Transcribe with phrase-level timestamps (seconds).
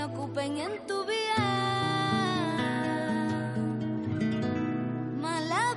[0.00, 1.46] no ocupen en tu vida
[5.20, 5.70] malas.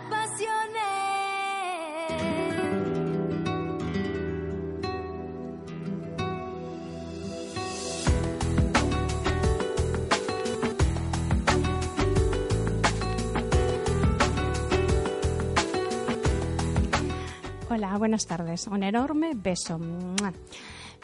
[17.70, 18.68] Hola, buenas tardes.
[18.68, 19.80] Un enorme beso.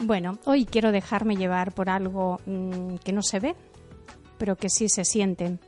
[0.02, 3.54] Bueno, hoy quiero dejarme llevar por algo mm, que no se ve,
[4.38, 5.58] pero que sí se siente.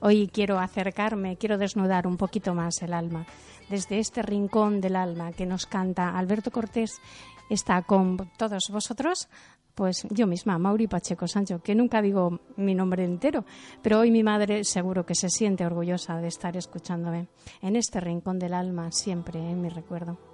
[0.00, 3.26] Hoy quiero acercarme, quiero desnudar un poquito más el alma.
[3.68, 7.00] Desde este rincón del alma que nos canta Alberto Cortés,
[7.50, 9.28] está con todos vosotros,
[9.74, 13.44] pues yo misma, Mauri Pacheco Sancho, que nunca digo mi nombre entero,
[13.82, 17.26] pero hoy mi madre seguro que se siente orgullosa de estar escuchándome
[17.60, 20.33] en este rincón del alma, siempre en mi recuerdo.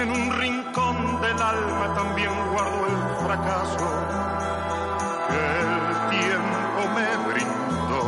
[0.00, 3.86] En un rincón del alma también guardo el fracaso
[5.28, 5.74] que el
[6.08, 8.04] tiempo me brindó.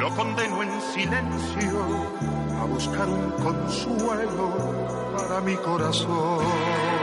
[0.00, 1.80] Lo condeno en silencio
[2.60, 4.50] a buscar un consuelo
[5.16, 6.99] para mi corazón.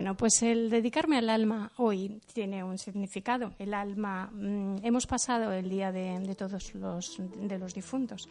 [0.00, 3.52] Bueno, pues el dedicarme al alma hoy tiene un significado.
[3.58, 8.26] El alma, mm, hemos pasado el día de, de todos los, de los difuntos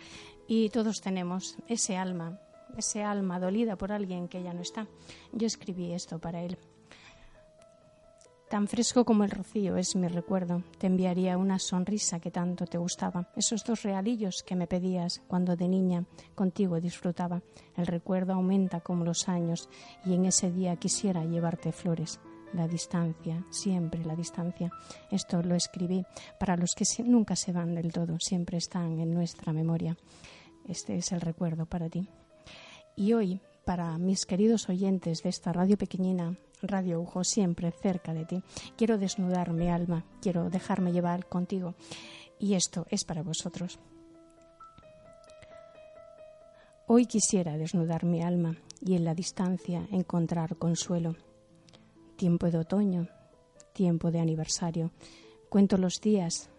[0.47, 2.39] y todos tenemos ese alma,
[2.75, 4.87] ese alma dolida por alguien que ya no está.
[5.31, 6.57] Yo escribí esto para él.
[8.49, 10.63] Tan fresco como el rocío es mi recuerdo.
[10.79, 13.29] Te enviaría una sonrisa que tanto te gustaba.
[13.35, 17.43] Esos dos realillos que me pedías cuando de niña contigo disfrutaba.
[17.77, 19.69] El recuerdo aumenta como los años
[20.03, 22.19] y en ese día quisiera llevarte flores.
[22.53, 24.71] La distancia, siempre la distancia.
[25.11, 26.03] Esto lo escribí
[26.39, 29.95] para los que nunca se van del todo, siempre están en nuestra memoria.
[30.67, 32.09] Este es el recuerdo para ti.
[32.95, 38.25] Y hoy, para mis queridos oyentes de esta radio pequeñina, Radio Ujo, siempre cerca de
[38.25, 38.43] ti,
[38.77, 41.75] quiero desnudar mi alma, quiero dejarme llevar contigo.
[42.39, 43.79] Y esto es para vosotros.
[46.87, 51.15] Hoy quisiera desnudar mi alma y en la distancia encontrar consuelo.
[52.15, 53.07] Tiempo de otoño,
[53.73, 54.91] tiempo de aniversario,
[55.49, 56.51] Cuento los días,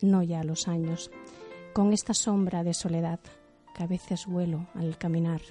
[0.00, 1.10] no ya los años,
[1.74, 3.20] con esta sombra de soledad
[3.74, 5.42] que a veces vuelo al caminar.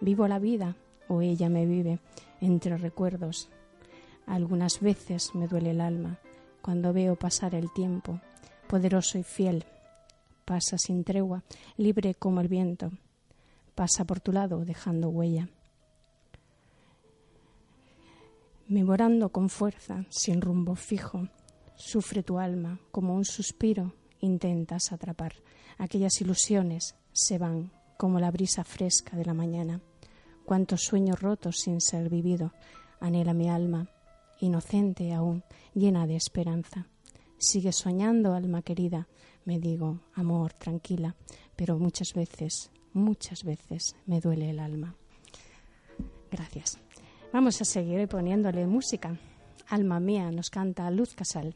[0.00, 0.76] Vivo la vida
[1.10, 1.98] o ella me vive
[2.40, 3.50] entre recuerdos.
[4.26, 6.20] Algunas veces me duele el alma
[6.62, 8.20] cuando veo pasar el tiempo,
[8.68, 9.64] poderoso y fiel.
[10.44, 11.42] Pasa sin tregua,
[11.76, 12.92] libre como el viento.
[13.74, 15.48] Pasa por tu lado dejando huella.
[18.68, 21.26] Memorando con fuerza, sin rumbo fijo,
[21.74, 25.32] sufre tu alma como un suspiro, intentas atrapar.
[25.76, 29.80] Aquellas ilusiones se van como la brisa fresca de la mañana.
[30.50, 32.52] Cuántos sueños rotos sin ser vivido
[32.98, 33.86] anhela mi alma,
[34.40, 35.44] inocente aún,
[35.74, 36.88] llena de esperanza.
[37.38, 39.06] Sigue soñando, alma querida,
[39.44, 41.14] me digo, amor, tranquila,
[41.54, 44.96] pero muchas veces, muchas veces me duele el alma.
[46.32, 46.78] Gracias.
[47.32, 49.16] Vamos a seguir poniéndole música.
[49.68, 51.54] Alma mía nos canta Luz Casal.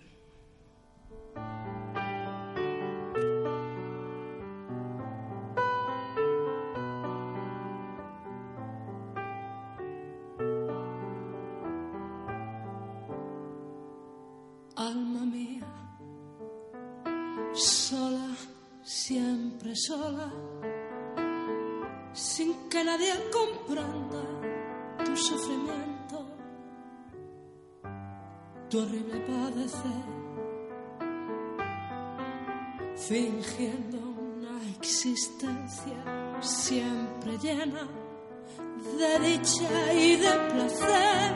[33.08, 35.96] Fingiendo una existencia
[36.40, 37.88] siempre llena
[38.98, 41.34] de dicha y de placer,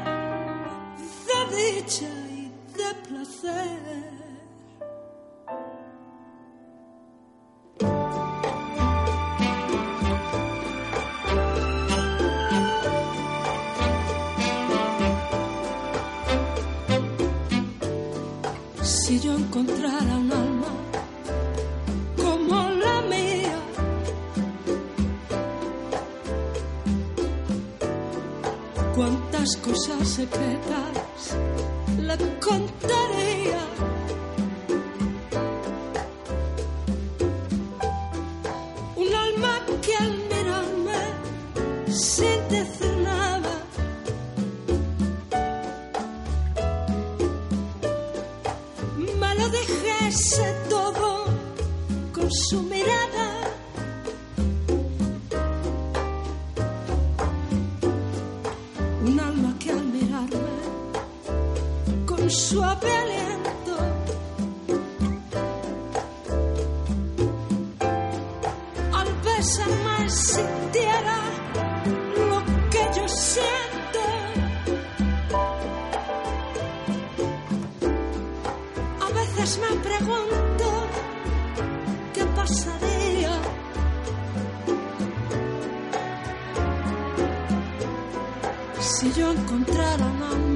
[1.27, 4.28] de dicha y de placer.
[19.59, 20.73] Encontrara un alma
[22.17, 23.59] como la mía.
[28.95, 31.37] Cuántas cosas secretas
[32.01, 33.63] le contaría.
[59.59, 60.57] Que al mirarme
[62.07, 63.77] con suave aliento
[68.93, 71.38] al besarme sintiera
[88.99, 90.48] si yo encontrara un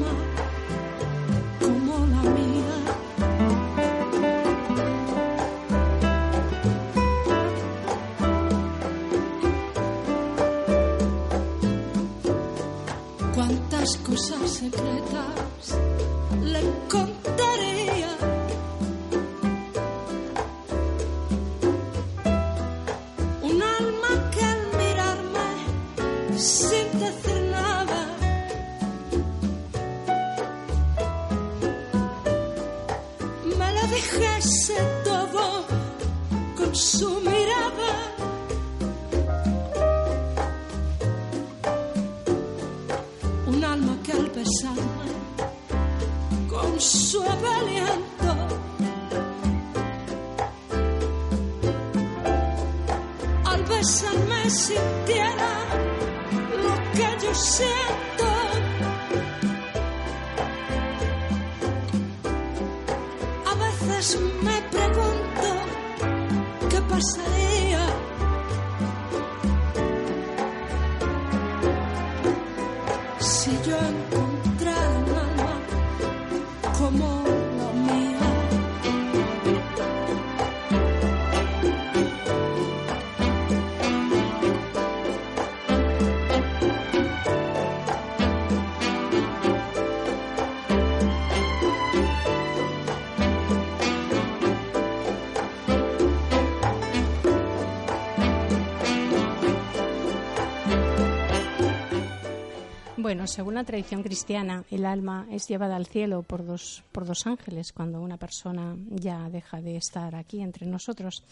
[103.26, 106.82] Según la tradición cristiana, el alma es llevada al cielo por dos,
[107.26, 111.24] ángeles cuando una persona ya deja de estar aquí entre nosotros.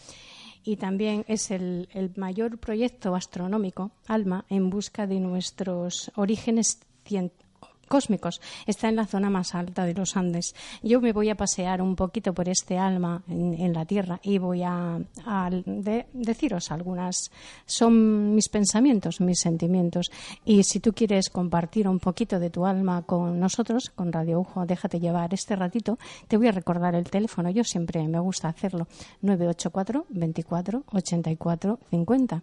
[0.63, 7.31] Y también es el, el mayor proyecto astronómico, ALMA, en busca de nuestros orígenes cien-
[7.91, 8.39] cósmicos.
[8.65, 10.55] Está en la zona más alta de los Andes.
[10.81, 14.63] Yo me voy a pasear un poquito por este alma en, la Tierra y voy
[14.63, 17.29] a, a de- deciros algunas.
[17.65, 20.09] Son mis pensamientos, mis sentimientos.
[20.45, 24.65] Y si tú quieres compartir un poquito de tu alma con nosotros, con Radio Ujo,
[24.65, 25.99] déjate llevar este ratito.
[26.29, 27.49] Te voy a recordar el teléfono.
[27.49, 28.87] Yo siempre me gusta hacerlo.
[29.21, 32.41] 984 24 84 50.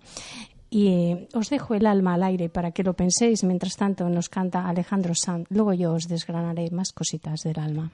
[0.71, 3.45] Y eh, os dejo el alma al aire para que lo penséis.
[3.45, 5.47] Mientras tanto, nos canta Alejandro Sanz.
[5.51, 7.91] Luego yo os desgranaré más cositas del alma.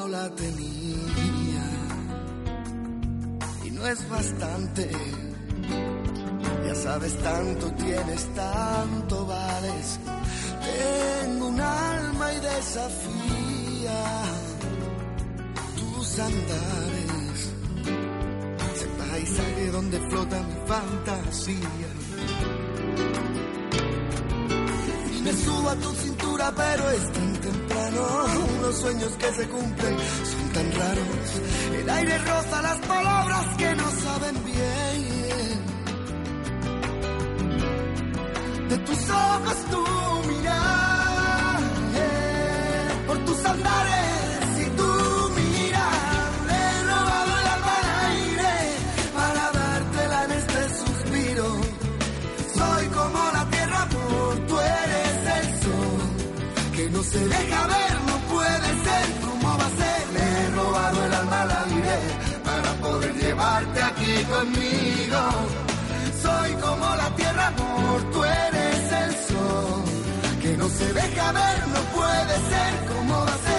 [0.00, 1.64] O la tenía
[3.64, 4.90] y no es bastante.
[6.66, 9.98] Ya sabes tanto tienes, tanto vales.
[10.64, 14.00] Tengo un alma y desafía
[15.76, 17.52] tus andares.
[18.74, 21.90] Ese paisaje donde flota mi fantasía.
[25.16, 25.92] Y me subo a tu
[26.50, 28.02] pero es tan temprano.
[28.62, 31.40] Los sueños que se cumplen son tan raros.
[31.78, 35.62] El aire roza las palabras que no saben bien.
[38.68, 41.60] De tus ojos tu mirar,
[43.06, 43.91] por tus andares
[57.12, 60.00] se deja ver, no puede ser, ¿cómo va a ser?
[60.14, 61.96] Le he robado el alma al aire
[62.42, 65.20] para poder llevarte aquí conmigo.
[66.22, 69.82] Soy como la tierra, amor, tú eres el sol
[70.40, 73.51] que no se deja ver, no puede ser, ¿cómo va a ser?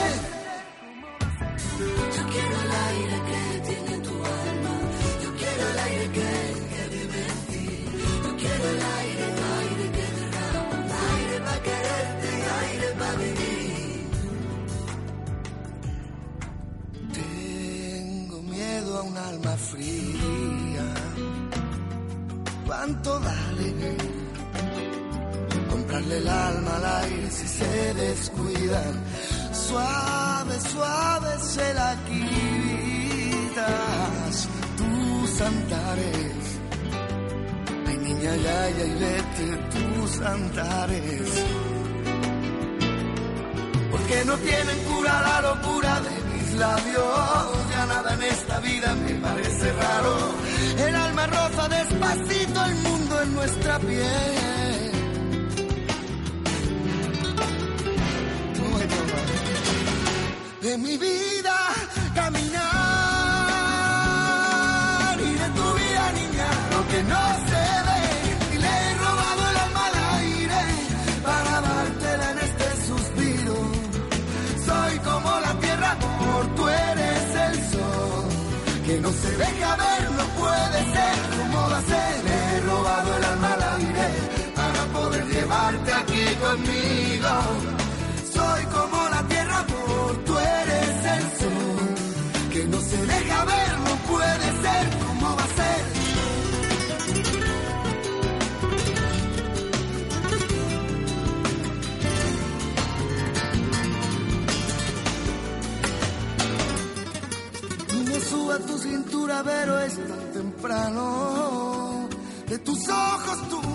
[19.74, 20.88] Fría.
[22.66, 23.98] ¿Cuánto vale
[25.70, 28.94] comprarle el alma al aire si se descuidan?
[29.68, 33.28] Suave, suave se la quitas
[34.78, 36.60] tus andares.
[37.88, 41.30] Ay, niña, ya, ya, y vete tus andares
[43.94, 47.43] porque no tienen cura la locura de mis labios.
[47.88, 50.16] Nada en esta vida me parece raro.
[50.78, 54.92] El alma roza despacito el mundo en nuestra piel.
[60.62, 61.73] De mi vida
[79.24, 81.16] se deja ver no puede ser.
[81.40, 84.08] Como va a ser le he robado el alma al aire
[84.60, 87.34] para poder llevarte aquí conmigo.
[88.36, 91.90] Soy como la tierra, amor, tú eres el sol.
[92.54, 94.86] Que no se deja ver, no puede ser,
[109.28, 112.10] pero es tan temprano.
[112.48, 113.73] De tus ojos tu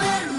[0.00, 0.31] sol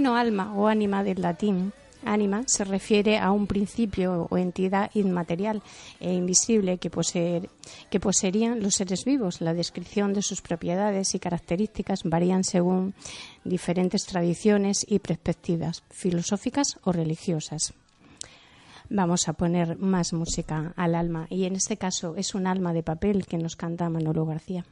[0.00, 1.74] término alma o ánima del latín
[2.06, 5.60] Ánima se refiere a un principio o entidad inmaterial
[6.00, 9.42] e invisible que, que poseerían los seres vivos.
[9.42, 12.94] La descripción de sus propiedades y características varían según
[13.44, 17.74] diferentes tradiciones y perspectivas filosóficas o religiosas.
[18.88, 22.82] Vamos a poner más música al alma y en este caso es un alma de
[22.82, 24.64] papel que nos canta Manolo García.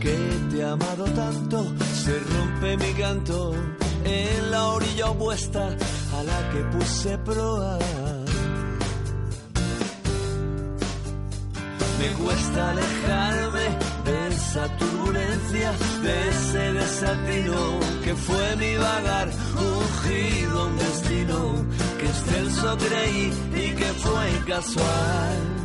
[0.00, 0.16] Que
[0.50, 1.64] te he amado tanto,
[1.94, 3.54] se rompe mi canto
[4.04, 7.78] en la orilla opuesta a la que puse proa.
[11.98, 13.66] Me cuesta alejarme
[14.04, 21.66] de esa turbulencia, de ese desatino que fue mi vagar, ungido un destino
[21.98, 25.63] que excelso creí y que fue casual.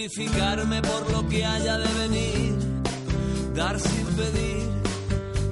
[0.00, 2.54] Petrificarme por lo que haya de venir,
[3.52, 4.68] dar sin pedir,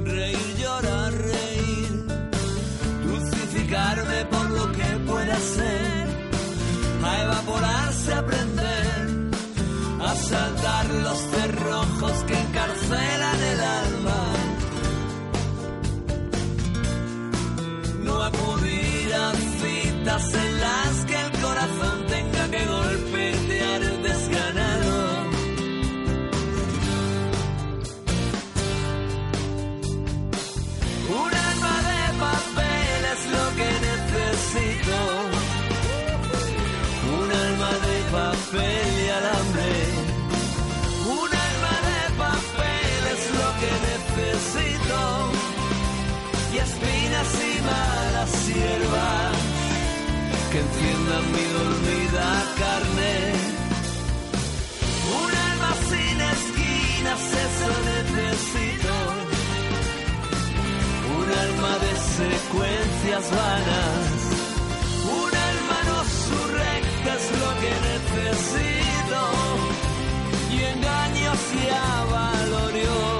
[0.04, 2.06] reír, llorar, reír,
[3.09, 6.06] dulcificarme por lo que pueda ser,
[7.02, 9.30] a evaporarse, aprender,
[10.00, 14.20] a saltar los cerrojos que encarcelan el alma.
[18.04, 22.05] No acudir a citas en las que el corazón
[51.06, 52.26] enciendan mi dormida
[52.58, 53.14] carne.
[55.22, 58.94] Un alma sin esquinas, eso necesito.
[61.18, 64.16] Un alma de secuencias vanas.
[65.20, 69.20] Un alma no surrecta es lo que necesito.
[70.50, 71.68] Y engaños y
[72.00, 73.15] avalorio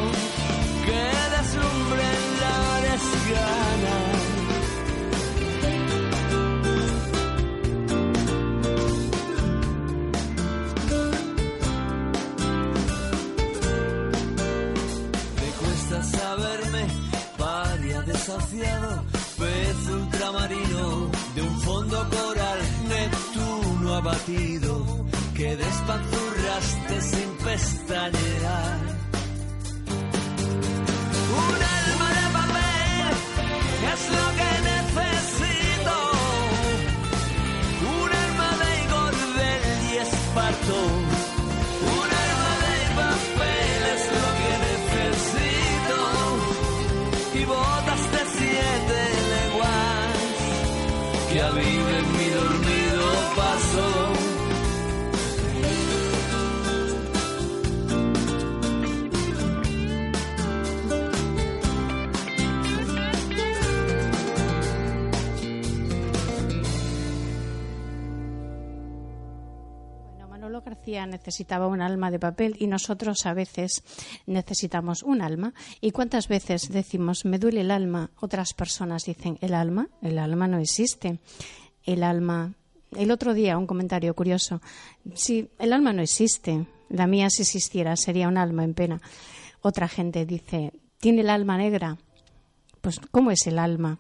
[18.37, 19.05] desafiado,
[19.38, 28.81] pez ultramarino de un fondo coral, Neptuno abatido, que despanzurraste sin pestañear.
[31.42, 33.14] Un alma de papel
[33.92, 34.36] es lo
[70.87, 73.83] Necesitaba un alma de papel y nosotros a veces
[74.27, 75.53] necesitamos un alma.
[75.81, 78.11] ¿Y cuántas veces decimos, me duele el alma?
[78.20, 79.88] Otras personas dicen, ¿el alma?
[80.01, 81.18] El alma no existe.
[81.85, 82.55] El alma.
[82.92, 84.61] El otro día, un comentario curioso.
[85.14, 86.66] Sí, el alma no existe.
[86.88, 89.01] La mía, si existiera, sería un alma en pena.
[89.62, 91.99] Otra gente dice, ¿tiene el alma negra?
[92.81, 93.99] Pues, ¿cómo es el alma?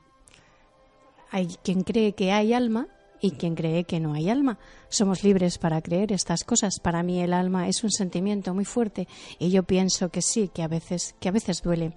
[1.32, 2.86] Hay quien cree que hay alma
[3.20, 4.58] y quien cree que no hay alma.
[4.88, 6.80] Somos libres para creer estas cosas.
[6.80, 10.62] Para mí el alma es un sentimiento muy fuerte y yo pienso que sí, que
[10.62, 11.92] a veces, que a veces duele.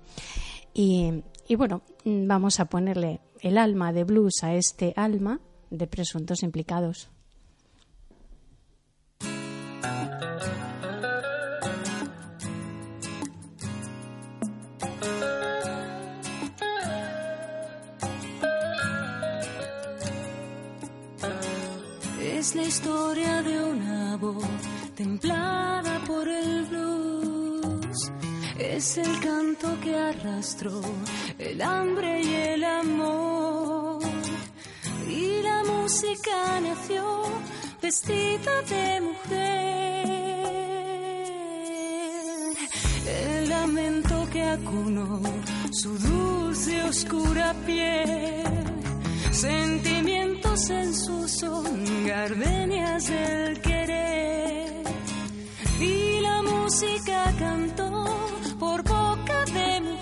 [0.74, 6.44] Y, y bueno, vamos a ponerle el alma de blues a este alma de presuntos
[6.44, 7.10] implicados.
[22.50, 24.44] Es la historia de una voz
[24.96, 28.12] templada por el blues.
[28.58, 30.82] Es el canto que arrastró
[31.38, 34.02] el hambre y el amor.
[35.08, 37.22] Y la música nació
[37.84, 40.08] vestida de mujer.
[43.06, 45.22] El lamento que acunó
[45.70, 48.40] su dulce oscura piel.
[50.67, 54.84] En su son, gardenias del querer.
[55.80, 58.06] Y la música cantó
[58.60, 59.99] por boca de mujer.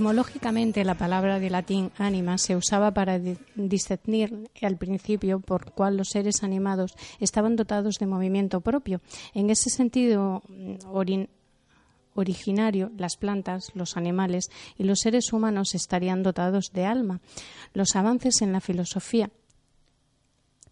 [0.00, 5.96] Etimológicamente, la palabra de latín anima se usaba para di- discernir al principio por cuál
[5.96, 9.00] los seres animados estaban dotados de movimiento propio.
[9.32, 11.30] En ese sentido, mm, orin-
[12.14, 17.22] originario, las plantas, los animales y los seres humanos estarían dotados de alma.
[17.72, 19.30] Los avances en la filosofía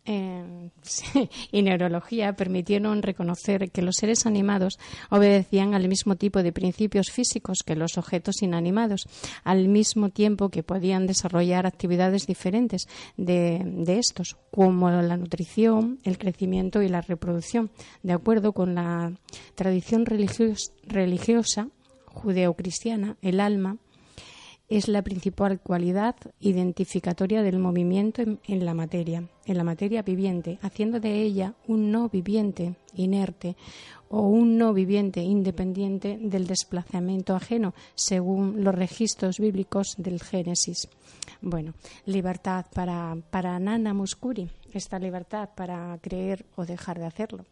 [0.07, 0.71] eh,
[1.53, 4.79] y neurología permitieron reconocer que los seres animados
[5.11, 9.07] obedecían al mismo tipo de principios físicos que los objetos inanimados,
[9.45, 12.87] al mismo tiempo que podían desarrollar actividades diferentes
[13.17, 17.71] de, estos, como la nutrición, el crecimiento y la reproducción,
[18.03, 19.12] de acuerdo con la
[19.55, 21.69] tradición religios- religiosa
[22.07, 23.79] judeocristiana, el alma
[24.68, 31.00] es la principal cualidad identificatoria del movimiento en, la materia, en la materia viviente, haciendo
[31.00, 33.57] de ella un no viviente inerte
[34.09, 40.88] o un no viviente independiente del desplazamiento ajeno, según los registros bíblicos del Génesis.
[41.40, 41.74] Bueno,
[42.07, 47.44] libertad para, para Nana Muscuri, esta libertad para creer o dejar de hacerlo.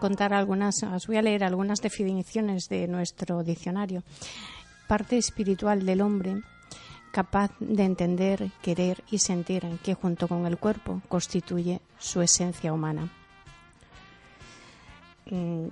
[0.00, 4.02] Contar algunas, os voy a leer algunas definiciones de nuestro diccionario.
[4.88, 6.42] Parte espiritual del hombre
[7.12, 13.08] capaz de entender, querer y sentir que junto con el cuerpo constituye su esencia humana.
[15.30, 15.66] Mm,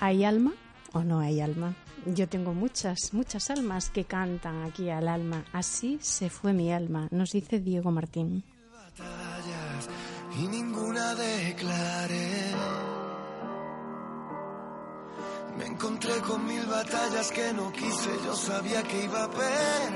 [0.00, 0.52] ¿Hay alma
[0.92, 1.74] o no hay alma?
[2.06, 5.44] Yo tengo muchas, muchas almas que cantan aquí al alma.
[5.52, 8.42] Así se fue mi alma, nos dice Diego Martín.
[10.38, 12.31] y ninguna declaré.
[15.82, 19.92] Encontré con mil batallas que no quise, yo sabía que iba a perder.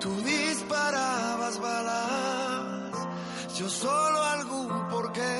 [0.00, 3.08] Tú disparabas balas,
[3.56, 5.38] yo solo algún porqué.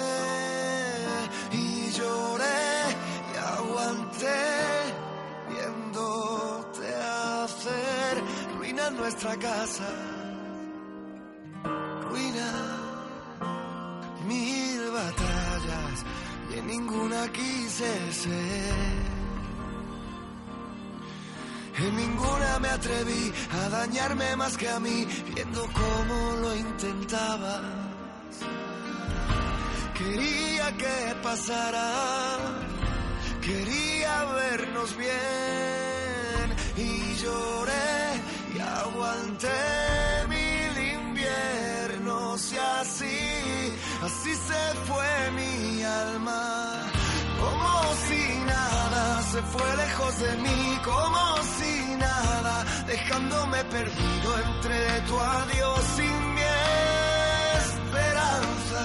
[1.51, 2.63] Y lloré
[3.33, 4.41] y aguanté
[5.49, 8.23] viéndote hacer
[8.57, 10.20] ruina nuestra casa.
[16.57, 19.11] En ninguna quise ser.
[21.79, 27.63] En ninguna me atreví a dañarme más que a mí, viendo cómo lo intentabas.
[29.97, 32.39] Quería que pasara,
[33.41, 37.91] quería vernos bien y lloré
[38.55, 39.61] y aguanté
[40.29, 46.91] mil inviernos y así, así se fue mi alma.
[47.41, 47.73] Como
[48.07, 51.23] si nada se fue lejos de mí, como
[51.57, 56.47] si nada, dejándome perdido entre tu adiós sin mi
[57.65, 58.85] esperanza.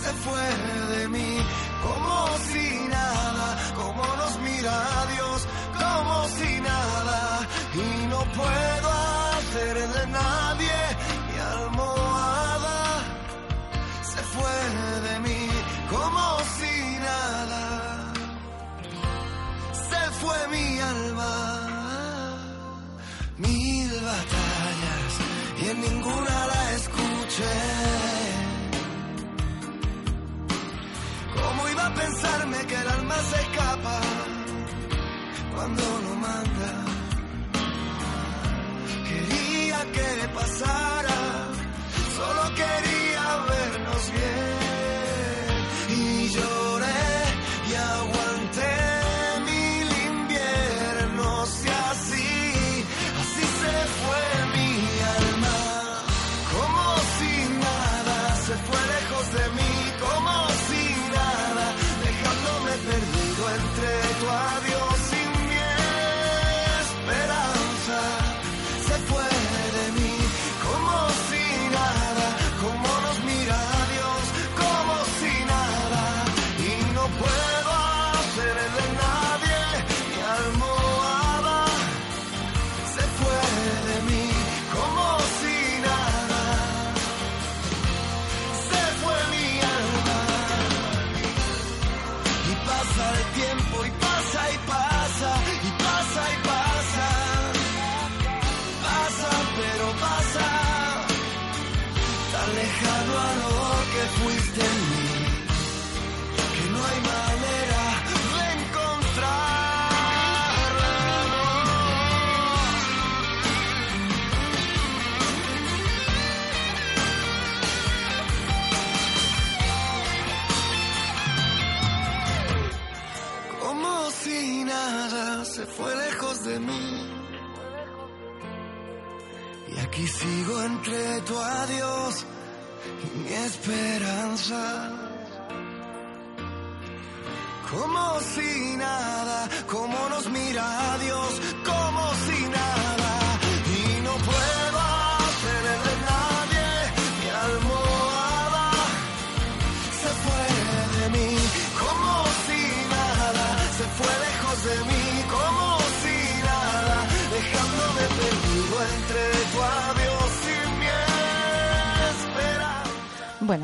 [0.00, 1.38] Se fue de mí,
[1.82, 2.14] como
[2.50, 4.76] si nada, como nos mira
[5.14, 5.46] Dios,
[5.82, 8.90] como si nada, y no puedo
[9.36, 10.41] hacer de nadie
[14.34, 14.58] fue
[15.08, 15.40] de mí,
[15.90, 16.22] como
[16.56, 16.74] si
[17.08, 17.64] nada
[19.90, 21.34] se fue mi alma.
[23.38, 25.12] Mil batallas
[25.62, 27.58] y en ninguna la escuché.
[31.36, 34.00] ¿Cómo iba a pensarme que el alma se escapa
[35.54, 36.70] cuando lo manda?
[39.08, 41.18] Quería que pasara,
[42.16, 42.91] solo quería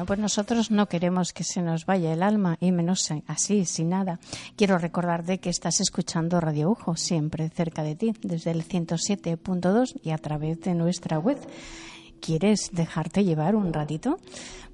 [0.09, 4.19] pues nosotros no queremos que se nos vaya el alma, y menos así, sin nada.
[4.57, 10.13] Quiero recordarte que estás escuchando Radio Ujo, siempre cerca de ti, desde el 107.2 y
[10.13, 11.37] a través de nuestra web.
[12.23, 14.19] ¿Quieres dejarte llevar un ratito?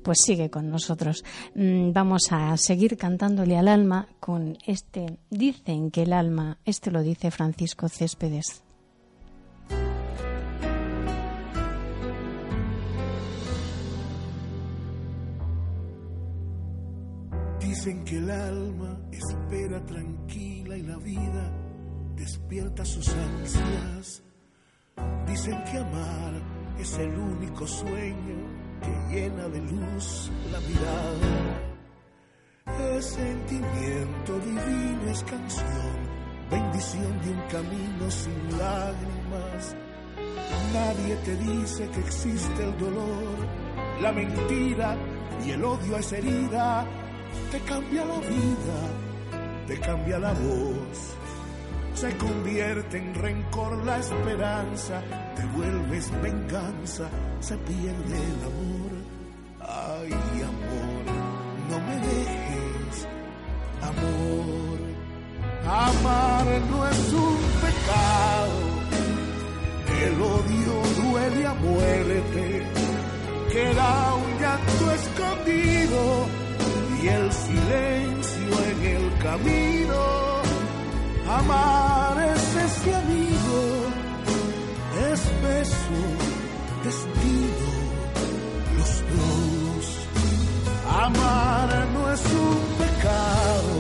[0.05, 1.25] Pues sigue con nosotros.
[1.57, 5.19] Mm, Vamos a seguir cantándole al alma con este.
[5.31, 8.63] Dicen que el alma, este lo dice Francisco Céspedes.
[17.85, 21.53] Dicen que el alma espera tranquila y la vida
[22.17, 24.23] despierta sus ansias.
[25.27, 26.33] Dicen que amar
[26.79, 28.37] es el único sueño
[28.81, 31.77] que llena de luz la mirada.
[32.97, 35.97] Es sentimiento divino, es canción,
[36.51, 39.77] bendición de un camino sin lágrimas.
[40.73, 43.37] Nadie te dice que existe el dolor,
[44.01, 44.97] la mentira
[45.45, 47.04] y el odio es herida.
[47.51, 48.79] Te cambia la vida,
[49.67, 51.15] te cambia la voz.
[51.95, 55.01] Se convierte en rencor la esperanza,
[55.37, 57.09] te vuelves venganza,
[57.41, 58.91] se pierde el amor.
[59.61, 60.13] Ay,
[60.43, 61.05] amor,
[61.71, 63.07] no me dejes,
[63.81, 64.65] amor.
[65.67, 68.59] Amar no es un pecado,
[70.03, 72.63] el odio duele a muerte,
[73.51, 76.44] queda un llanto escondido
[77.05, 80.03] y el silencio en el camino.
[81.29, 83.61] Amar es ese amigo,
[85.13, 86.01] es beso,
[86.85, 87.71] destino,
[88.79, 89.87] los dos.
[91.05, 93.75] Amar no es un pecado,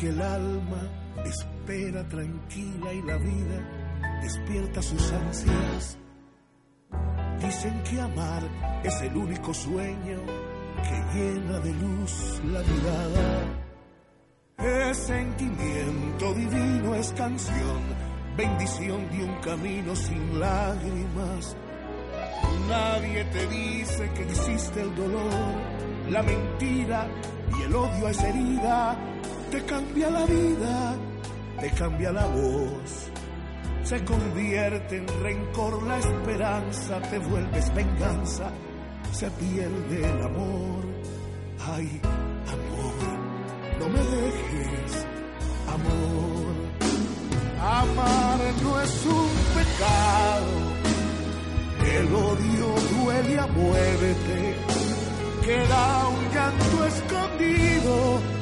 [0.00, 0.80] que el alma
[1.26, 5.98] espera tranquila y la vida despierta sus ansias.
[7.38, 8.42] Dicen que amar
[8.82, 10.20] es el único sueño
[10.82, 13.44] que llena de luz la mirada.
[14.90, 17.82] Es sentimiento divino, es canción,
[18.38, 21.56] bendición de un camino sin lágrimas.
[22.70, 25.54] Nadie te dice que existe el dolor,
[26.08, 27.06] la mentira
[27.58, 28.96] y el odio es herida.
[29.50, 30.96] Te cambia la vida,
[31.60, 33.10] te cambia la voz.
[33.82, 38.52] Se convierte en rencor la esperanza, te vuelves venganza,
[39.10, 40.84] se pierde el amor.
[41.66, 42.00] Ay,
[42.46, 42.94] amor,
[43.80, 45.06] no me dejes,
[45.66, 46.54] amor.
[47.60, 50.52] Amar no es un pecado,
[51.96, 54.54] el odio duele a muerte,
[55.44, 58.39] queda un llanto escondido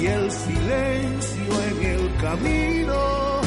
[0.00, 3.40] y el silencio en el camino.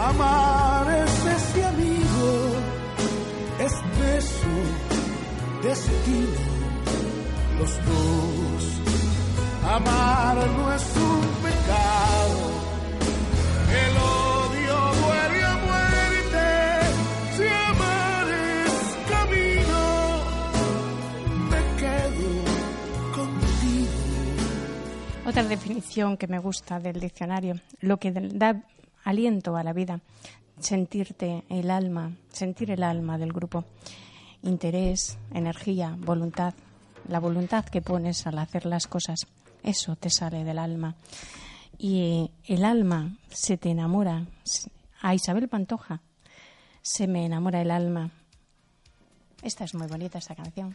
[0.00, 2.28] Amar es ese amigo,
[3.58, 4.54] es beso,
[5.62, 6.40] destino,
[7.58, 8.62] los dos.
[9.70, 12.40] Amar no es un pecado,
[13.84, 14.17] el
[25.28, 28.62] Otra definición que me gusta del diccionario, lo que da
[29.04, 30.00] aliento a la vida,
[30.58, 33.66] sentirte el alma, sentir el alma del grupo,
[34.42, 36.54] interés, energía, voluntad,
[37.08, 39.26] la voluntad que pones al hacer las cosas,
[39.62, 40.94] eso te sale del alma.
[41.76, 44.24] Y el alma se te enamora.
[45.02, 46.00] A Isabel Pantoja
[46.80, 48.12] se me enamora el alma.
[49.42, 50.74] Esta es muy bonita, esta canción.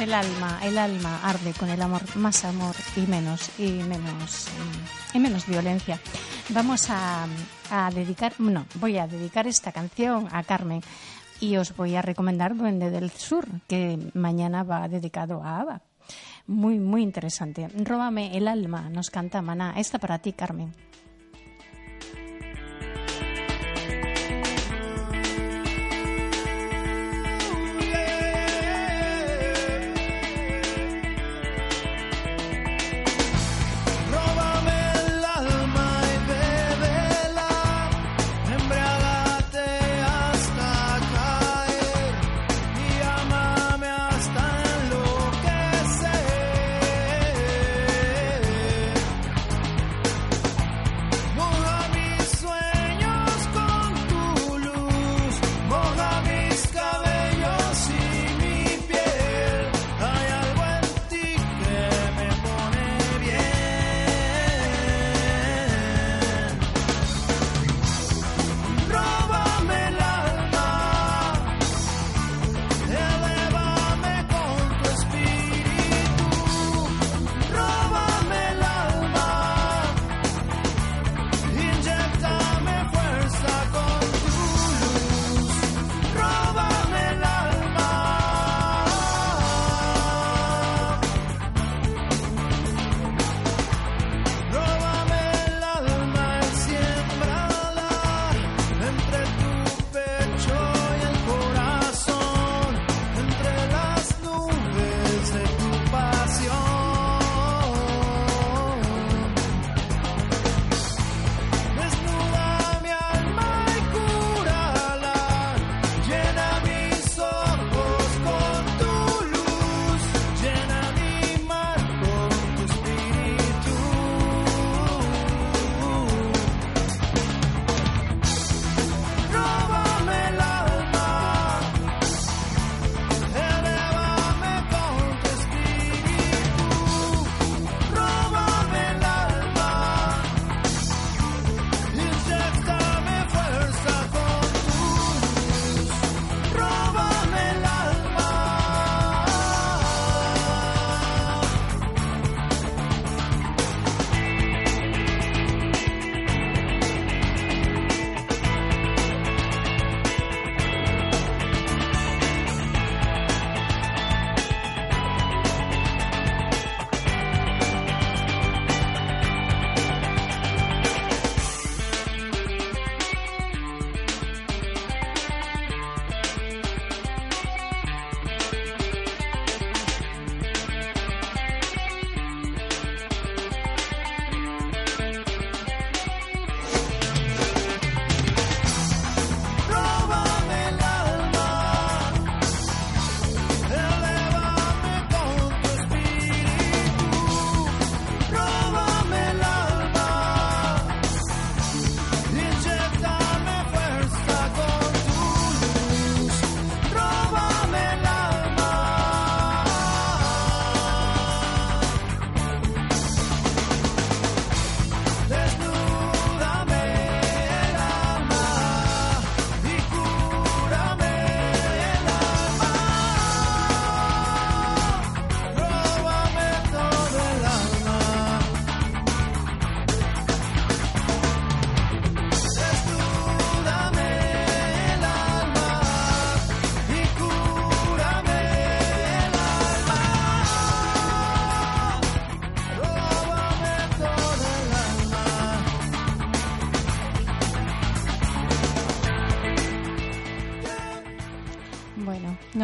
[0.00, 4.48] el alma, el alma arde con el amor, más amor y menos y menos
[5.14, 6.00] y menos violencia.
[6.50, 7.26] Vamos a,
[7.94, 10.82] dedicar, no, voy a dedicar esta canción a Carmen
[11.40, 15.80] y os voy a recomendar Duende del Sur, que mañana va dedicado a Ava.
[16.46, 17.68] Muy, muy interesante.
[17.68, 19.74] Róbame el alma, nos canta Maná.
[19.76, 20.72] Esta para ti, Carmen.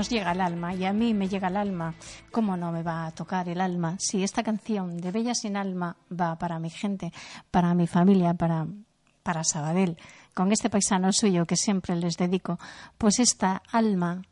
[0.03, 1.95] Nos llega al alma y a mí me llega al alma.
[2.33, 5.97] ¿Cómo no me va a tocar el alma si esta canción de Bella sin alma
[6.11, 7.13] va para mi gente,
[7.53, 8.67] para mi familia, para,
[9.23, 9.97] para Sabadell,
[10.35, 12.59] con este paisano suyo que siempre les dedico?
[12.99, 14.23] Pues esta alma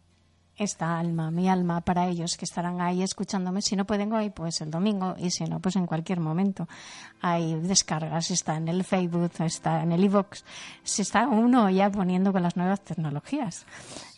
[0.60, 3.62] esta alma, mi alma, para ellos que estarán ahí escuchándome.
[3.62, 6.68] Si no pueden hoy, pues el domingo, y si no, pues en cualquier momento.
[7.22, 10.42] Hay descargas, está en el Facebook, está en el iVoox,
[10.82, 13.64] se está uno ya poniendo con las nuevas tecnologías.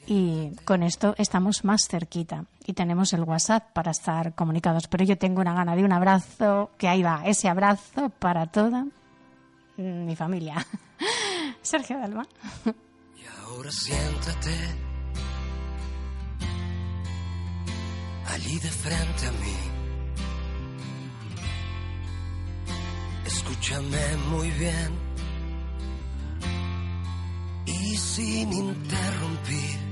[0.07, 4.89] Y con esto estamos más cerquita y tenemos el WhatsApp para estar comunicados.
[4.89, 8.87] Pero yo tengo una gana de un abrazo, que ahí va, ese abrazo para toda
[9.77, 10.67] mi familia.
[11.63, 12.27] Sergio Dalma.
[12.67, 14.57] Y ahora siéntate
[18.27, 19.57] allí de frente a mí.
[23.27, 25.13] Escúchame muy bien
[27.67, 29.91] y sin interrumpir.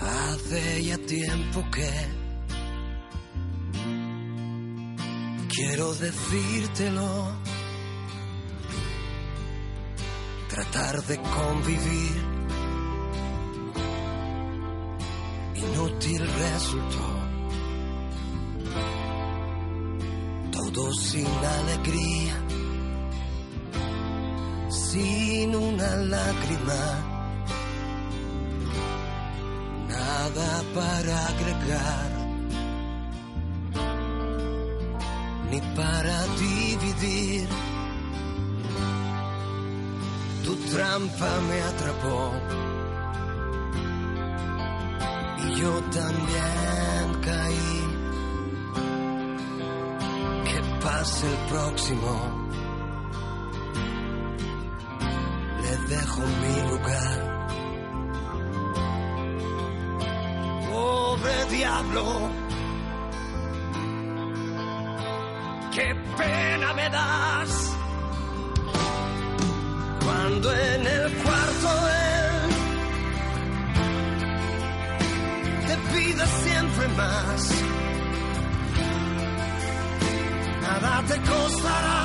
[0.00, 1.90] Hace ya tiempo que
[5.48, 7.32] quiero decírtelo.
[10.48, 12.36] Tratar de convivir
[15.54, 17.16] inútil resultó.
[20.52, 22.34] Todo sin alegría,
[24.68, 27.15] sin una lágrima,
[30.26, 32.10] nada para agregar,
[35.50, 37.48] ni para dividir.
[40.44, 42.32] Tu trampa me atrapó
[45.38, 47.82] y yo también caí.
[50.44, 52.46] Que pase el próximo.
[55.62, 57.35] Le dejo mi lugar.
[61.66, 62.04] Diablo.
[65.74, 65.88] Qué
[66.18, 67.52] pena me das.
[70.04, 71.70] Cuando en el cuarto
[72.10, 72.40] él
[75.68, 77.40] te pide siempre más.
[80.62, 82.00] Nada te costará,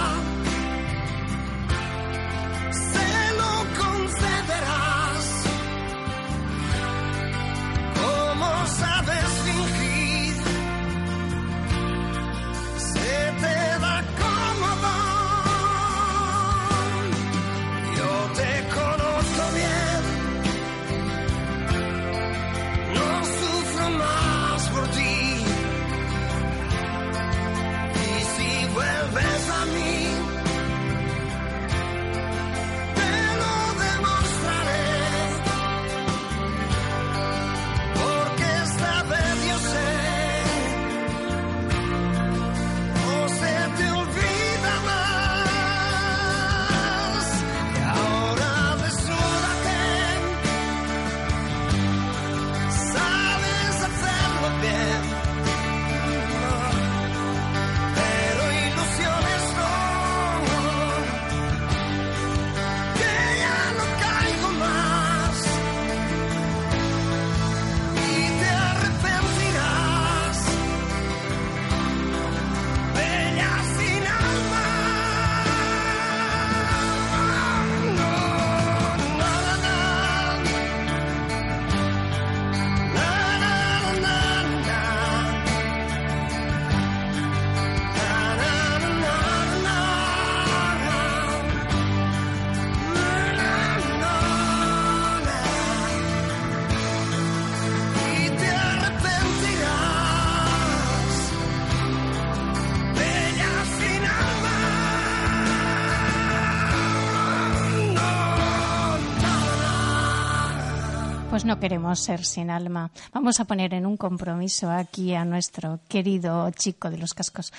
[111.51, 112.91] no queremos ser sin alma.
[113.11, 117.51] Vamos a poner en un compromiso aquí a nuestro querido chico de los cascos.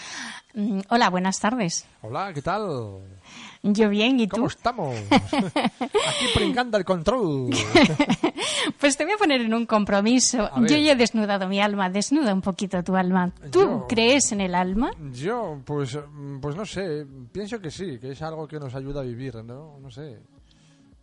[0.54, 1.84] Mm, Hola, buenas tardes.
[2.00, 2.62] Hola, ¿qué tal?
[3.62, 4.36] Yo bien, ¿y tú?
[4.36, 4.96] ¿Cómo estamos?
[5.10, 7.50] Aquí brincando el control.
[8.78, 10.48] Pues te voy a poner en un compromiso.
[10.68, 13.32] Yo ya he desnudado mi alma, desnuda un poquito tu alma.
[13.50, 14.90] ¿Tú Yo- crees en el alma?
[15.12, 19.00] Yo, pues, mm, pues no sé, pienso que sí, que es algo que nos ayuda
[19.00, 19.78] a vivir, ¿no?
[19.80, 20.18] No sé,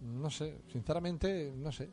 [0.02, 1.90] no sé, sinceramente, no sé.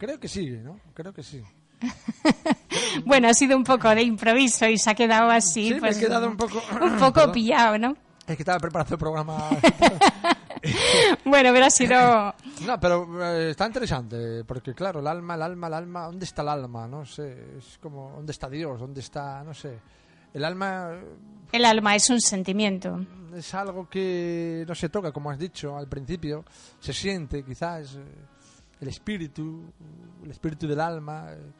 [0.00, 0.80] Creo que sí, ¿no?
[0.94, 1.42] Creo que sí.
[3.04, 5.68] Bueno, ha sido un poco de improviso y se ha quedado así.
[5.68, 7.96] Sí, me he pues, quedado un poco- Un poco pillado, ¿no?
[8.26, 9.38] Es que estaba preparando el programa
[11.24, 12.34] bueno, pero ha sido...
[12.66, 16.42] No, pero eh, está interesante, porque claro, el alma, el alma, el alma, ¿dónde está
[16.42, 16.86] el alma?
[16.86, 18.78] No sé, es como, ¿dónde está Dios?
[18.78, 19.78] ¿Dónde está, no sé?
[20.34, 21.04] El alma eh,
[21.52, 23.00] El alma es un sentimiento.
[23.34, 26.44] es algo que no se toca, como has dicho al principio,
[26.78, 28.04] se siente quizás eh,
[28.80, 29.64] el espíritu,
[30.24, 31.26] el espíritu del alma.
[31.30, 31.52] eh.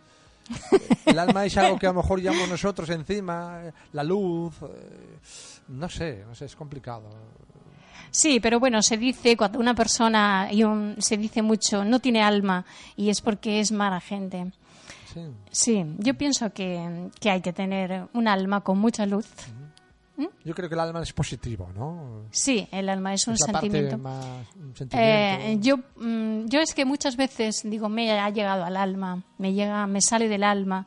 [1.07, 5.19] El alma es algo que a lo mejor llevamos nosotros encima, eh, la luz, eh,
[5.69, 7.09] no sé, no sé, es complicado.
[8.11, 12.23] Sí, pero bueno, se dice cuando una persona y un- se dice mucho no tiene
[12.23, 12.65] alma
[12.97, 14.51] y es porque es mala gente.
[15.15, 15.21] Sí.
[15.51, 19.27] Sí, yo pienso que, que hay que tener un alma con mucha luz.
[20.45, 22.25] Yo creo que el alma es positivo, ¿no?
[22.31, 23.99] Sí, el alma es un es la parte sentimiento.
[23.99, 24.25] más
[24.57, 25.63] un Eh, sentimiento.
[25.67, 29.87] yo, mm, yo es que muchas veces digo, me ha llegado al alma, me llega,
[29.87, 30.85] me sale del alma.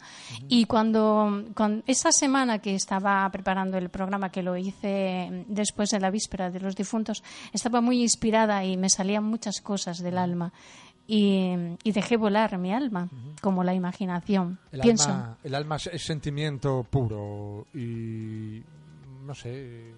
[0.47, 5.89] Y cuando, cuando esa semana que estaba preparando el programa, que lo hice mm, después
[5.89, 7.23] de la víspera de los difuntos,
[7.53, 10.51] estaba muy inspirada y me salían muchas cosas del alma.
[11.05, 11.49] Y,
[11.83, 13.09] y dejé volar mi alma,
[13.41, 14.57] como la imaginación.
[14.71, 15.09] el, Pienso.
[15.09, 18.61] alma, el alma es, es sentimiento puro y
[19.25, 19.93] no sé.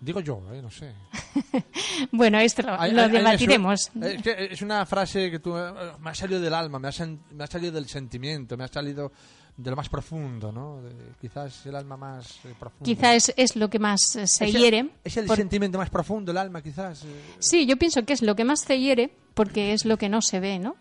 [0.00, 0.60] Digo yo, ¿eh?
[0.62, 0.92] no sé.
[2.12, 3.90] Bueno, esto lo, Hay- lo hay- hay- debatiremos.
[4.36, 6.92] Es, una frase que tú, eh, me ha salido del alma, me ha,
[7.32, 9.12] me ha salido del sentimiento, me ha salido
[9.56, 10.82] de lo más profundo, ¿no?
[10.82, 12.84] De- quizás el alma más eh, profundo.
[12.84, 14.90] Quizá es, es lo que más eh, se Es el- hiere.
[15.04, 17.04] Es el por- sentimiento más profundo, el alma, quizás.
[17.04, 17.20] eh.
[17.38, 20.20] Sí, yo pienso que es lo que más te hiere porque es lo que no
[20.22, 20.76] se ve, ¿no?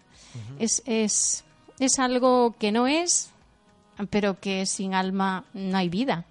[0.58, 1.44] es, es,
[1.80, 3.30] es algo que no es,
[4.10, 6.26] pero que sin alma no hay vida.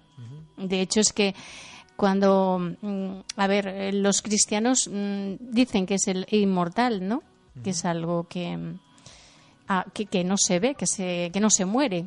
[0.67, 1.35] De hecho, es que
[1.95, 7.23] cuando, mm, a ver, eh, los cristianos mm, dicen que es el inmortal, ¿no?
[7.63, 8.79] Que es algo que, mm,
[9.67, 12.05] ah, que, que no se ve, que, se, que no se muere.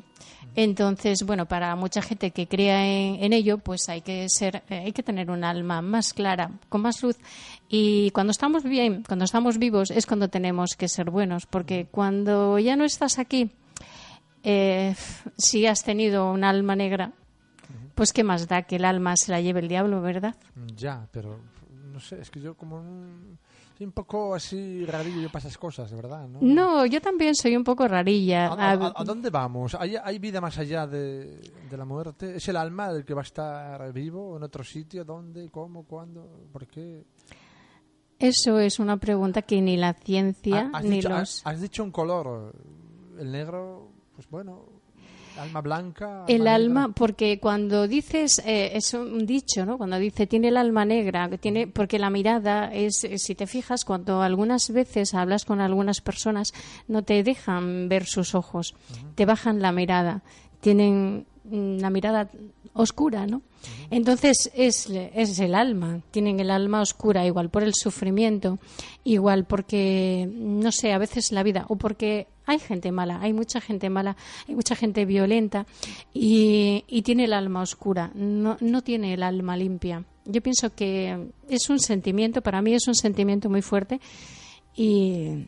[0.57, 4.85] Entonces, bueno, para mucha gente que crea en, en ello, pues hay que ser, eh,
[4.87, 7.17] hay que tener un alma más clara, con más luz.
[7.69, 12.59] Y cuando estamos bien, cuando estamos vivos, es cuando tenemos que ser buenos, porque cuando
[12.59, 13.51] ya no estás aquí,
[14.45, 14.95] eh,
[15.37, 17.13] si has tenido un alma negra,
[17.97, 20.37] pues qué más da que el alma se la lleve el diablo, ¿verdad?
[20.77, 21.37] Ya, pero
[21.93, 23.39] no sé, es que yo como un,
[23.77, 26.39] soy un poco así rarillo para esas cosas, verdad, ¿no?
[26.43, 28.47] No, yo también soy un poco rarilla.
[28.49, 29.75] ¿A, a- a- a dónde vamos?
[29.75, 31.41] ¿Hay, hay vida más allá de,
[31.71, 32.37] de la muerte?
[32.37, 35.05] ¿Es el alma el que va a estar vivo en otro sitio?
[35.05, 35.49] ¿Dónde?
[35.51, 35.85] ¿Cómo?
[35.85, 36.49] ¿Cuándo?
[36.53, 37.03] ¿Por qué?
[38.19, 41.19] Eso es una pregunta que ni la ciencia Ha- ni dicho, los...
[41.19, 42.53] has- has dicho un color.
[43.19, 44.65] El negro, pues bueno,
[45.39, 46.25] alma blanca.
[46.29, 49.79] El alma, porque cuando dices, eh, es un dicho, ¿no?
[49.79, 53.47] Cuando dice tiene el alma negra, que tiene, porque la mirada es, eh, si te
[53.47, 56.53] fijas, cuando algunas veces hablas con algunas personas,
[56.89, 58.75] no te dejan ver sus ojos,
[59.15, 60.23] te bajan la mirada,
[60.61, 62.29] tienen mm, la mirada
[62.77, 63.43] oscura, ¿no?
[63.91, 68.59] Entonces es, es el alma, tienen el alma oscura, igual por el sufrimiento,
[69.05, 73.61] igual porque, no sé, a veces la vida, o porque hay gente mala, hay mucha
[73.61, 74.17] gente mala,
[74.49, 75.67] hay mucha gente violenta
[76.15, 80.05] y, y tiene el alma oscura, no, no tiene el alma limpia.
[80.25, 84.01] Yo pienso que es un sentimiento, para mí es un sentimiento muy fuerte
[84.77, 85.45] y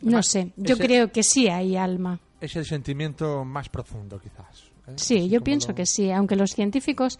[0.00, 2.18] no sé, yo ese- creo que sí hay alma.
[2.40, 4.71] Es el sentimiento más profundo, quizás.
[4.88, 4.92] ¿Eh?
[4.96, 7.18] Sí, yo pienso lo- que sí, aunque los científicos,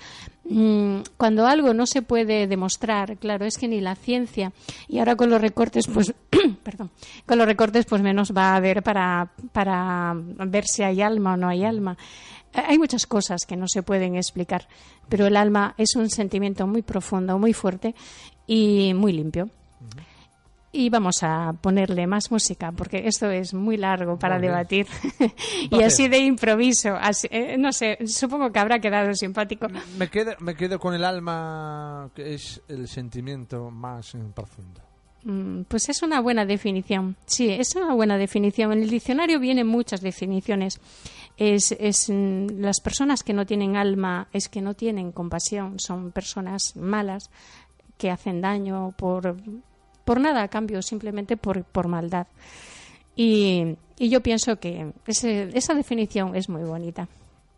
[0.48, 4.52] mm, cuando algo no se puede demostrar, claro, es que ni la ciencia,
[4.88, 6.12] y ahora con los recortes, pues,
[6.62, 6.90] perdón,
[7.26, 11.36] con los recortes, pues menos va a haber para, para ver si hay alma o
[11.36, 11.96] no hay alma.
[12.54, 14.68] Eh, Hay muchas cosas que no se pueden explicar,
[15.08, 17.94] pero el alma es un sentimiento muy profundo, muy fuerte
[18.46, 19.48] y muy limpio.
[20.74, 24.86] Y vamos a ponerle más música, porque esto es muy largo para debatir.
[25.70, 26.94] y así de improviso.
[26.98, 29.66] así- eh, no sé, supongo que habrá quedado simpático.
[29.98, 34.80] Me quedo, me quedo con el alma, que es el sentimiento más profundo.
[35.24, 37.16] Mm, Pues es una buena definición.
[37.26, 38.72] Sí, es una buena definición.
[38.72, 40.80] En el diccionario vienen muchas definiciones.
[41.36, 46.12] Es, es, mm, las personas que no tienen alma es que no tienen compasión, son
[46.12, 47.30] personas malas
[47.98, 49.36] que hacen daño por,
[50.04, 52.26] por nada a cambio, simplemente por, por maldad.
[53.16, 57.08] Y, y yo pienso que ese- esa definición es muy bonita.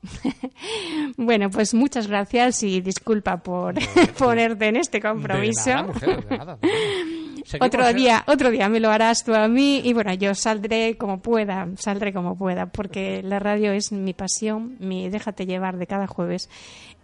[1.16, 3.74] bueno, pues muchas gracias y disculpa por
[4.18, 5.70] ponerte en este compromiso.
[5.70, 6.58] De nada, mujer, de nada.
[6.60, 6.68] de nada.
[7.44, 7.94] Seguimos, Otro ¿eh?
[7.94, 11.68] día, otro día me lo harás tú a mí y bueno, yo saldré como pueda,
[11.76, 16.48] saldré como pueda, porque la radio es mi pasión, mi déjate llevar de cada jueves,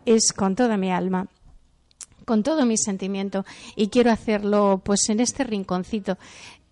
[0.06, 1.26] es con toda mi alma,
[2.30, 6.16] con todo mi sentimiento y quiero hacerlo pues en este rinconcito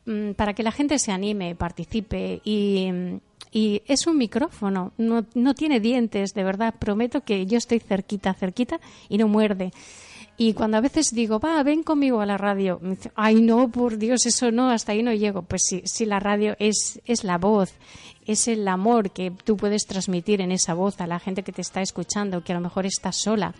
[0.06, 2.88] mm, para que la gente se anime, participe y,
[3.50, 8.34] y es un micrófono, no, no tiene dientes, de verdad, prometo que yo estoy cerquita,
[8.34, 8.78] cerquita
[9.08, 9.72] y no muerde.
[10.36, 13.68] Y cuando a veces digo, va, ven conmigo a la radio, me dice, ay, no,
[13.68, 15.42] por Dios, eso no, hasta ahí no llego.
[15.42, 17.74] Pues sí, sí la radio es, es la voz,
[18.26, 21.62] es el amor que tú puedes transmitir en esa voz a la gente que te
[21.62, 23.52] está escuchando, que a lo mejor está sola.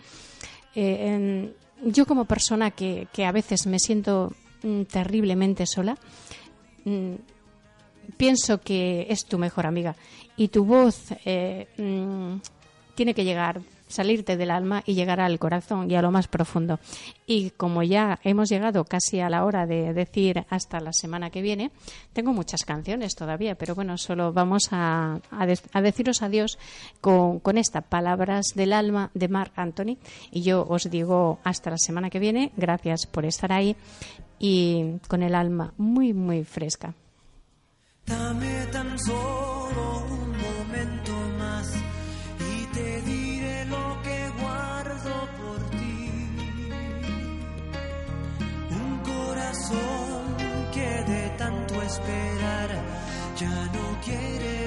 [0.75, 1.51] Eh,
[1.83, 5.97] yo como persona que, que a veces me siento mm, terriblemente sola,
[6.85, 7.13] mm,
[8.17, 9.95] pienso que es tu mejor amiga.
[10.37, 12.41] Y tu voz eh, mm,
[12.95, 16.79] tiene que llegar, salirte del alma y llegar al corazón y a lo más profundo.
[17.25, 21.41] Y como ya hemos llegado casi a la hora de decir hasta la semana que
[21.41, 21.71] viene,
[22.13, 26.57] tengo muchas canciones todavía, pero bueno, solo vamos a, a deciros adiós
[27.01, 29.97] con, con estas palabras del alma de Marc Anthony.
[30.31, 33.75] Y yo os digo hasta la semana que viene, gracias por estar ahí
[34.39, 36.93] y con el alma muy, muy fresca.
[50.71, 52.69] Que de tanto esperar
[53.35, 54.58] ya no quiere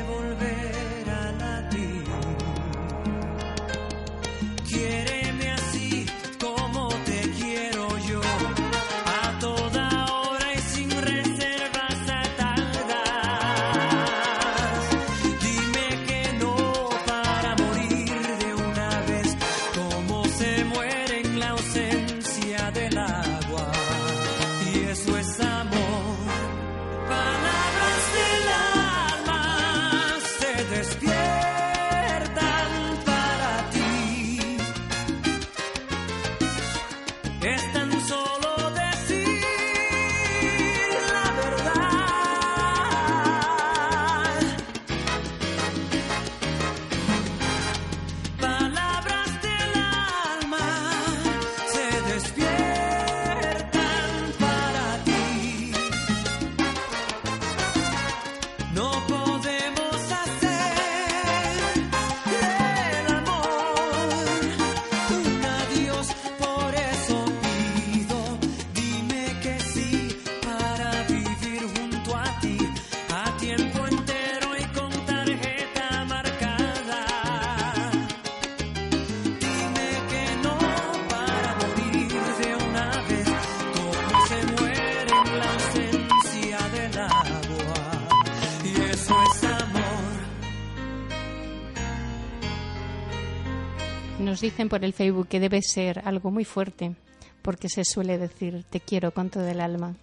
[94.42, 96.94] dicen por el Facebook que debe ser algo muy fuerte,
[97.40, 99.94] porque se suele decir te quiero con todo el alma.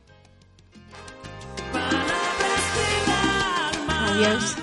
[3.87, 4.55] Adiós.